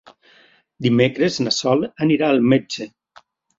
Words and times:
Dimecres 0.85 1.37
na 1.45 1.53
Sol 1.59 1.85
anirà 2.07 2.33
al 2.33 2.43
metge. 2.57 2.91